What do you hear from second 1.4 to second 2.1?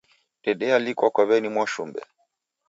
Mwashumbe.